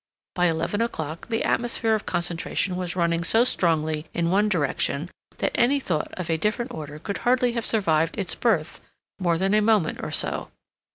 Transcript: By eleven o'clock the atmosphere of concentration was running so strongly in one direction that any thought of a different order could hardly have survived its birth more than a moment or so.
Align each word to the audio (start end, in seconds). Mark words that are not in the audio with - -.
By 0.33 0.47
eleven 0.47 0.81
o'clock 0.81 1.27
the 1.29 1.43
atmosphere 1.43 1.93
of 1.93 2.07
concentration 2.07 2.75
was 2.75 2.95
running 2.95 3.23
so 3.23 3.43
strongly 3.43 4.07
in 4.15 4.31
one 4.31 4.49
direction 4.49 5.11
that 5.37 5.51
any 5.53 5.79
thought 5.79 6.11
of 6.15 6.27
a 6.27 6.37
different 6.39 6.71
order 6.71 6.97
could 6.97 7.19
hardly 7.19 7.51
have 7.51 7.67
survived 7.67 8.17
its 8.17 8.33
birth 8.33 8.81
more 9.19 9.37
than 9.37 9.53
a 9.53 9.61
moment 9.61 9.99
or 10.01 10.09
so. 10.11 10.49